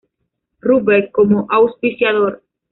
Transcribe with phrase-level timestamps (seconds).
[0.61, 2.41] Rubber como auspiciador.